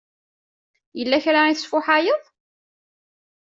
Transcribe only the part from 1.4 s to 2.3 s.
i tesfuḥayeḍ?